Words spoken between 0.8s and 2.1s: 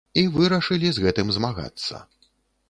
з гэтым змагацца.